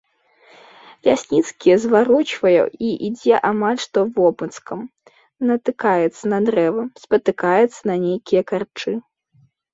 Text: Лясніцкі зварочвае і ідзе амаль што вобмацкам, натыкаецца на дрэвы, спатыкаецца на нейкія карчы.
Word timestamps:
Лясніцкі 1.07 1.75
зварочвае 1.83 2.53
і 2.87 2.89
ідзе 3.09 3.35
амаль 3.49 3.79
што 3.85 3.99
вобмацкам, 4.17 4.81
натыкаецца 5.51 6.23
на 6.33 6.39
дрэвы, 6.49 6.83
спатыкаецца 7.05 7.81
на 7.93 8.01
нейкія 8.09 8.41
карчы. 8.55 8.91